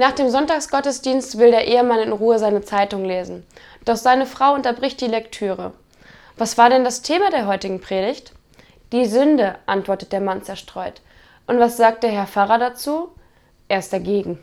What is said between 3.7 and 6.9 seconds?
Doch seine Frau unterbricht die Lektüre. Was war denn